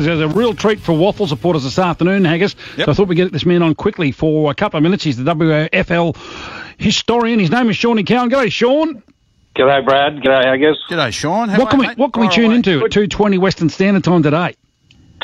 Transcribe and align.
There's 0.00 0.20
a 0.20 0.28
real 0.28 0.54
treat 0.54 0.80
for 0.80 0.92
waffle 0.94 1.26
supporters 1.26 1.64
this 1.64 1.78
afternoon, 1.78 2.24
Haggis. 2.24 2.56
Yep. 2.78 2.86
So 2.86 2.90
I 2.90 2.94
thought 2.94 3.08
we'd 3.08 3.16
get 3.16 3.32
this 3.32 3.44
man 3.44 3.62
on 3.62 3.74
quickly 3.74 4.12
for 4.12 4.50
a 4.50 4.54
couple 4.54 4.78
of 4.78 4.82
minutes. 4.82 5.04
He's 5.04 5.18
the 5.18 5.24
WAFL 5.34 6.16
historian. 6.78 7.38
His 7.38 7.50
name 7.50 7.68
is 7.68 7.76
Shawnee 7.76 8.04
Cowan. 8.04 8.30
G'day, 8.30 8.50
Sean. 8.50 9.02
G'day, 9.54 9.84
Brad. 9.84 10.22
G'day, 10.22 10.44
Haggis. 10.46 10.78
G'day, 10.88 11.12
Sean. 11.12 11.50
How 11.50 11.58
What 11.58 11.68
are 11.68 11.70
can 11.70 11.80
we 11.80 11.86
what 11.96 12.12
can 12.14 12.22
we 12.22 12.28
tune 12.30 12.46
away. 12.46 12.54
into 12.56 12.84
at 12.84 12.90
2:20 12.90 13.38
Western 13.38 13.68
Standard 13.68 14.04
Time 14.04 14.22
today? 14.22 14.54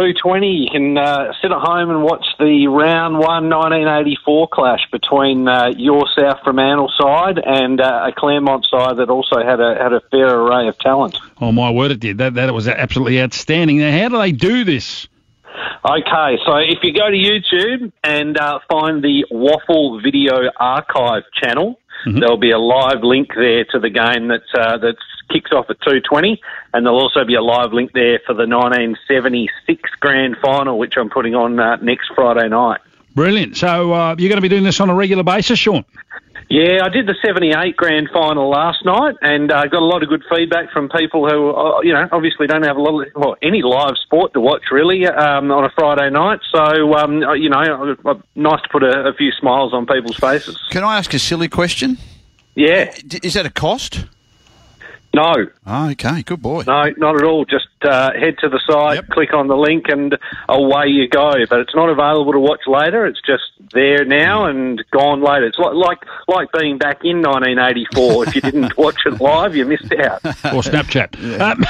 220, 0.00 0.46
you 0.46 0.70
can 0.70 0.96
uh, 0.96 1.30
sit 1.42 1.50
at 1.52 1.58
home 1.58 1.90
and 1.90 2.02
watch 2.02 2.24
the 2.38 2.68
round 2.68 3.18
one 3.18 3.50
1984 3.50 4.48
clash 4.50 4.80
between 4.90 5.46
uh, 5.46 5.72
your 5.76 6.06
South 6.18 6.38
Fremantle 6.42 6.90
side 6.98 7.38
and 7.44 7.82
uh, 7.82 8.08
a 8.08 8.12
Claremont 8.16 8.64
side 8.70 8.96
that 8.96 9.10
also 9.10 9.44
had 9.44 9.60
a 9.60 9.76
had 9.78 9.92
a 9.92 10.00
fair 10.10 10.40
array 10.40 10.68
of 10.68 10.78
talent. 10.78 11.18
Oh 11.38 11.52
my 11.52 11.70
word, 11.70 11.90
it 11.90 12.00
did. 12.00 12.16
That 12.16 12.32
that 12.34 12.54
was 12.54 12.66
absolutely 12.66 13.20
outstanding. 13.20 13.78
Now, 13.78 13.92
how 13.92 14.08
do 14.08 14.18
they 14.18 14.32
do 14.32 14.64
this? 14.64 15.06
Okay, 15.84 16.38
so 16.46 16.56
if 16.56 16.78
you 16.82 16.94
go 16.94 17.10
to 17.10 17.16
YouTube 17.16 17.92
and 18.02 18.38
uh, 18.38 18.60
find 18.70 19.02
the 19.02 19.26
Waffle 19.30 20.00
Video 20.02 20.50
Archive 20.58 21.24
channel, 21.42 21.78
there'll 22.06 22.36
be 22.36 22.50
a 22.50 22.58
live 22.58 23.02
link 23.02 23.30
there 23.34 23.64
to 23.66 23.78
the 23.78 23.90
game 23.90 24.28
that 24.28 24.42
uh, 24.54 24.78
that 24.78 24.96
kicks 25.30 25.52
off 25.52 25.70
at 25.70 25.80
2:20, 25.80 26.38
and 26.72 26.84
there'll 26.84 27.00
also 27.00 27.24
be 27.24 27.34
a 27.34 27.42
live 27.42 27.72
link 27.72 27.92
there 27.92 28.20
for 28.26 28.34
the 28.34 28.46
1976 28.46 29.90
Grand 30.00 30.36
Final, 30.42 30.78
which 30.78 30.94
I'm 30.96 31.10
putting 31.10 31.34
on 31.34 31.58
uh, 31.58 31.76
next 31.76 32.10
Friday 32.14 32.48
night. 32.48 32.80
Brilliant. 33.14 33.56
So 33.56 33.92
uh, 33.92 34.14
you're 34.18 34.28
going 34.28 34.36
to 34.36 34.42
be 34.42 34.48
doing 34.48 34.62
this 34.62 34.80
on 34.80 34.88
a 34.88 34.94
regular 34.94 35.24
basis, 35.24 35.58
Sean? 35.58 35.84
Yeah, 36.52 36.80
I 36.84 36.88
did 36.88 37.06
the 37.06 37.14
78 37.24 37.76
grand 37.76 38.08
final 38.12 38.50
last 38.50 38.84
night 38.84 39.14
and 39.22 39.52
uh, 39.52 39.66
got 39.66 39.82
a 39.82 39.84
lot 39.84 40.02
of 40.02 40.08
good 40.08 40.24
feedback 40.28 40.72
from 40.72 40.88
people 40.88 41.28
who, 41.30 41.50
uh, 41.54 41.80
you 41.82 41.92
know, 41.92 42.08
obviously 42.10 42.48
don't 42.48 42.64
have 42.64 42.76
a 42.76 42.82
lot 42.82 43.00
of, 43.06 43.08
well, 43.14 43.36
any 43.40 43.62
live 43.62 43.94
sport 44.04 44.32
to 44.34 44.40
watch 44.40 44.64
really 44.72 45.06
um, 45.06 45.52
on 45.52 45.64
a 45.64 45.70
Friday 45.78 46.10
night. 46.10 46.40
So, 46.52 46.94
um, 46.94 47.22
uh, 47.22 47.34
you 47.34 47.50
know, 47.50 47.94
nice 48.34 48.62
to 48.62 48.68
put 48.68 48.82
a, 48.82 49.10
a 49.10 49.14
few 49.14 49.30
smiles 49.38 49.72
on 49.72 49.86
people's 49.86 50.16
faces. 50.16 50.58
Can 50.70 50.82
I 50.82 50.98
ask 50.98 51.14
a 51.14 51.20
silly 51.20 51.48
question? 51.48 51.98
Yeah, 52.56 52.92
Is 53.22 53.34
that 53.34 53.46
a 53.46 53.50
cost? 53.50 54.04
no, 55.14 55.32
Oh, 55.66 55.90
okay, 55.90 56.22
good 56.24 56.42
boy. 56.42 56.64
no, 56.66 56.90
not 56.96 57.14
at 57.14 57.22
all. 57.24 57.44
Just 57.44 57.66
uh, 57.84 58.10
head 58.12 58.36
to 58.40 58.48
the 58.48 58.60
site, 58.70 58.96
Yep. 58.96 59.08
click 59.08 59.34
on 59.34 59.48
the 59.48 59.56
link, 59.56 59.86
and 59.88 60.16
away 60.48 60.86
you 60.88 61.08
go. 61.08 61.32
But 61.48 61.60
it's 61.60 61.74
not 61.74 61.88
available 61.88 62.32
to 62.32 62.40
watch 62.40 62.60
later. 62.66 63.06
It's 63.06 63.20
just 63.24 63.42
there 63.72 64.04
now 64.04 64.46
and 64.46 64.82
gone 64.90 65.22
later. 65.22 65.46
It's 65.46 65.58
like 65.58 65.74
like 65.74 65.98
like 66.28 66.48
being 66.52 66.78
back 66.78 67.04
in 67.04 67.22
1984. 67.22 68.28
if 68.28 68.34
you 68.34 68.40
didn't 68.40 68.76
watch 68.78 68.96
it 69.06 69.20
live, 69.20 69.54
you 69.56 69.64
missed 69.64 69.92
out. 69.92 70.24
or 70.24 70.62
Snapchat. 70.62 71.40
Um, 71.40 71.64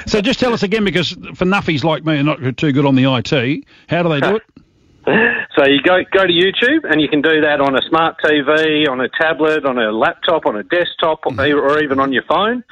so 0.06 0.20
just 0.20 0.40
tell 0.40 0.52
us 0.52 0.62
again, 0.62 0.84
because 0.84 1.10
for 1.34 1.44
nuffies 1.44 1.84
like 1.84 2.04
me, 2.04 2.18
are 2.18 2.22
not 2.22 2.56
too 2.56 2.72
good 2.72 2.86
on 2.86 2.94
the 2.94 3.04
IT. 3.04 3.64
How 3.88 4.02
do 4.02 4.08
they 4.08 4.20
do 4.20 4.36
it? 4.36 4.42
So 5.60 5.66
you 5.66 5.82
go 5.82 5.98
go 6.10 6.26
to 6.26 6.32
YouTube 6.32 6.90
and 6.90 7.02
you 7.02 7.08
can 7.08 7.20
do 7.20 7.42
that 7.42 7.60
on 7.60 7.76
a 7.76 7.82
smart 7.88 8.16
TV, 8.24 8.88
on 8.88 8.98
a 9.02 9.10
tablet, 9.10 9.66
on 9.66 9.76
a 9.78 9.92
laptop, 9.92 10.46
on 10.46 10.56
a 10.56 10.62
desktop, 10.62 11.26
or- 11.26 11.34
or 11.38 11.82
even 11.82 12.00
on 12.00 12.14
your 12.14 12.22
phone, 12.22 12.64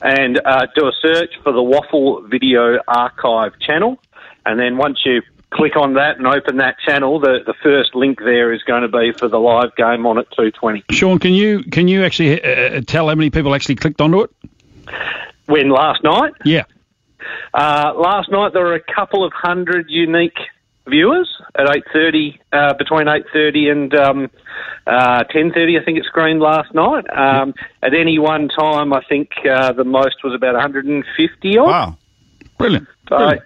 and 0.00 0.40
uh, 0.42 0.66
do 0.74 0.86
a 0.88 0.92
search 1.02 1.34
for 1.42 1.52
the 1.52 1.62
Waffle 1.62 2.22
Video 2.28 2.78
Archive 2.88 3.52
channel. 3.60 3.98
And 4.46 4.58
then 4.58 4.78
once 4.78 5.00
you 5.04 5.20
click 5.50 5.76
on 5.76 5.94
that 5.94 6.16
and 6.16 6.26
open 6.26 6.56
that 6.58 6.76
channel, 6.86 7.20
the, 7.20 7.40
the 7.44 7.52
first 7.62 7.94
link 7.94 8.20
there 8.20 8.54
is 8.54 8.62
going 8.62 8.82
to 8.82 8.88
be 8.88 9.12
for 9.12 9.28
the 9.28 9.38
live 9.38 9.76
game 9.76 10.06
on 10.06 10.16
at 10.16 10.30
220. 10.30 10.84
Sean, 10.92 11.18
can 11.18 11.34
you 11.34 11.62
can 11.64 11.88
you 11.88 12.04
actually 12.04 12.42
uh, 12.42 12.80
tell 12.86 13.08
how 13.08 13.14
many 13.16 13.28
people 13.28 13.54
actually 13.54 13.74
clicked 13.74 14.00
onto 14.00 14.22
it? 14.22 14.30
When 15.44 15.68
last 15.68 16.02
night, 16.02 16.32
Yeah. 16.44 16.64
uh, 17.52 17.92
last 17.96 18.30
night 18.30 18.54
there 18.54 18.64
were 18.64 18.74
a 18.76 18.94
couple 18.94 19.24
of 19.24 19.32
hundred 19.34 19.90
unique 19.90 20.38
viewers 20.90 21.40
at 21.54 21.66
8.30, 21.66 22.38
uh, 22.52 22.74
between 22.74 23.06
8.30 23.06 23.72
and 23.72 23.94
um, 23.94 24.30
uh, 24.86 25.24
10.30, 25.34 25.80
I 25.80 25.84
think 25.84 25.98
it 25.98 26.04
screened 26.04 26.40
last 26.40 26.74
night. 26.74 27.04
Um, 27.16 27.54
At 27.82 27.94
any 27.94 28.18
one 28.18 28.48
time, 28.48 28.92
I 28.92 29.02
think 29.08 29.30
uh, 29.48 29.72
the 29.72 29.84
most 29.84 30.16
was 30.24 30.34
about 30.34 30.54
150 30.54 31.58
odd. 31.58 31.66
Wow. 31.66 31.96
Brilliant. 32.58 32.88
So, 33.08 33.16
Brilliant. 33.16 33.42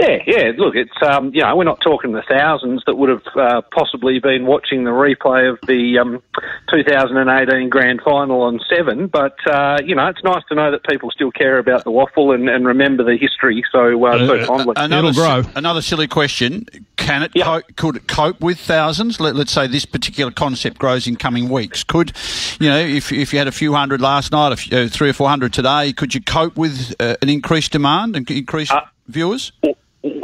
Yeah, 0.00 0.18
yeah. 0.26 0.52
Look, 0.56 0.74
it's 0.74 0.90
um, 1.02 1.30
you 1.34 1.40
know, 1.42 1.54
we're 1.56 1.64
not 1.64 1.80
talking 1.80 2.12
the 2.12 2.22
thousands 2.28 2.82
that 2.86 2.96
would 2.96 3.08
have 3.10 3.22
uh, 3.36 3.62
possibly 3.72 4.18
been 4.18 4.46
watching 4.46 4.84
the 4.84 4.90
replay 4.90 5.50
of 5.52 5.58
the 5.66 5.98
um, 5.98 6.22
2018 6.70 7.68
Grand 7.68 8.00
Final 8.02 8.42
on 8.42 8.60
Seven, 8.68 9.06
but 9.06 9.36
uh, 9.46 9.78
you 9.84 9.94
know, 9.94 10.06
it's 10.08 10.22
nice 10.24 10.42
to 10.48 10.54
know 10.54 10.70
that 10.70 10.84
people 10.84 11.10
still 11.10 11.30
care 11.30 11.58
about 11.58 11.84
the 11.84 11.90
waffle 11.90 12.32
and, 12.32 12.48
and 12.48 12.66
remember 12.66 13.04
the 13.04 13.16
history 13.16 13.62
so 13.70 14.04
uh, 14.04 14.18
so 14.26 14.44
fondly. 14.46 14.74
Another, 14.76 15.08
It'll 15.08 15.42
grow. 15.42 15.50
another 15.54 15.82
silly 15.82 16.08
question. 16.08 16.66
Can 16.96 17.22
it 17.22 17.32
Yeah. 17.34 17.44
co- 17.44 17.62
could 17.76 17.96
it 17.96 18.08
cope 18.08 18.40
with 18.40 18.58
thousands? 18.58 19.20
Let, 19.20 19.36
let's 19.36 19.52
say 19.52 19.66
this 19.66 19.84
particular 19.84 20.30
concept 20.32 20.78
grows 20.78 21.06
in 21.06 21.16
coming 21.16 21.48
weeks. 21.48 21.84
Could 21.84 22.12
you 22.60 22.68
know 22.68 22.78
if 22.78 23.12
if 23.12 23.32
you 23.32 23.38
had 23.38 23.48
a 23.48 23.52
few 23.52 23.74
hundred 23.74 24.00
last 24.00 24.32
night, 24.32 24.52
a 24.52 24.56
few, 24.56 24.76
uh, 24.78 24.88
three 24.88 25.10
or 25.10 25.12
four 25.12 25.28
hundred 25.28 25.52
today, 25.52 25.92
could 25.92 26.14
you 26.14 26.20
cope 26.22 26.56
with 26.56 26.94
uh, 27.00 27.16
an 27.22 27.28
increased 27.28 27.72
demand 27.72 28.16
and 28.16 28.28
increased 28.30 28.72
Uh, 28.72 28.80
viewers? 29.08 29.52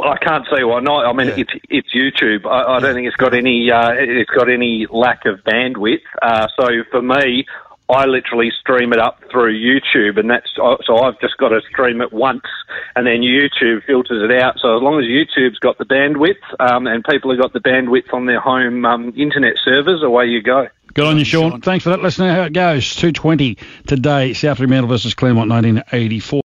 I 0.03 0.17
can't 0.17 0.45
see 0.55 0.63
why 0.63 0.79
not. 0.79 1.05
I 1.05 1.13
mean, 1.13 1.27
Yeah. 1.29 1.43
it's 1.43 1.51
it's 1.69 1.93
YouTube. 1.93 2.45
I, 2.45 2.75
I 2.75 2.79
don't 2.79 2.93
think 2.93 3.07
it's 3.07 3.15
got 3.15 3.33
any 3.33 3.71
uh, 3.71 3.91
it's 3.93 4.31
got 4.31 4.49
any 4.49 4.87
lack 4.89 5.25
of 5.25 5.39
bandwidth. 5.43 6.01
Uh, 6.21 6.47
so 6.59 6.67
for 6.91 7.01
me, 7.01 7.45
I 7.89 8.05
literally 8.05 8.51
stream 8.57 8.93
it 8.93 8.99
up 8.99 9.19
through 9.29 9.53
YouTube, 9.59 10.17
and 10.17 10.29
that's 10.29 10.47
uh, 10.61 10.77
so 10.85 10.97
I've 10.99 11.19
just 11.19 11.37
got 11.37 11.49
to 11.49 11.61
stream 11.69 12.01
it 12.01 12.13
once, 12.13 12.45
and 12.95 13.05
then 13.05 13.21
YouTube 13.21 13.83
filters 13.85 14.23
it 14.23 14.41
out. 14.41 14.59
So 14.59 14.77
as 14.77 14.81
long 14.81 14.99
as 14.99 15.05
YouTube's 15.05 15.59
got 15.59 15.77
the 15.77 15.85
bandwidth, 15.85 16.39
um, 16.59 16.87
and 16.87 17.03
people 17.03 17.31
have 17.31 17.39
got 17.41 17.53
the 17.53 17.59
bandwidth 17.59 18.13
on 18.13 18.27
their 18.27 18.39
home 18.39 18.85
um, 18.85 19.13
internet 19.17 19.55
servers, 19.63 20.03
away 20.03 20.27
you 20.27 20.41
go. 20.41 20.67
Good 20.93 21.05
on 21.05 21.17
you, 21.17 21.23
Sean. 21.23 21.51
Sean. 21.51 21.61
Thanks 21.61 21.83
for 21.83 21.91
that. 21.91 22.01
Let's 22.01 22.19
know 22.19 22.29
how 22.33 22.43
it 22.43 22.53
goes. 22.53 22.95
220 22.95 23.57
today, 23.87 24.33
South 24.33 24.57
Fremantle 24.57 24.89
versus 24.89 25.13
Claremont 25.13 25.49
1984. 25.49 26.39